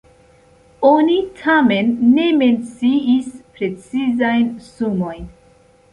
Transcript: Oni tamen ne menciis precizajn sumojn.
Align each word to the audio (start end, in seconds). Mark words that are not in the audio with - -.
Oni 0.87 1.17
tamen 1.41 1.91
ne 2.15 2.25
menciis 2.39 3.29
precizajn 3.59 4.53
sumojn. 4.71 5.25